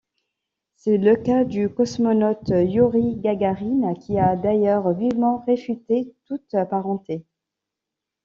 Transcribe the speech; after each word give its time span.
C'est 0.77 0.97
le 0.97 1.15
cas 1.15 1.43
du 1.45 1.69
cosmonaute 1.69 2.47
Youri 2.49 3.17
Gagarine 3.17 3.93
qui 3.99 4.17
a 4.17 4.35
d'ailleurs 4.35 4.93
vivement 4.95 5.43
réfuté 5.45 6.15
toute 6.25 6.53
parenté. 6.71 7.23